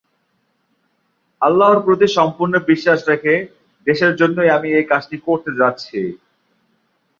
আল্লাহর 1.41 1.79
প্রতি 1.85 2.07
সম্পূর্ণ 2.17 2.53
বিশ্বাস 2.69 2.99
রেখে 3.09 3.33
দেশের 3.87 4.13
জন্যই 4.15 4.53
আমি 4.57 4.69
এ 4.71 4.81
কাজটি 4.91 5.17
করতে 5.27 5.51
যাচ্ছি। 5.59 5.99